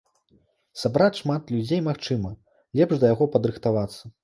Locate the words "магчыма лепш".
1.89-2.95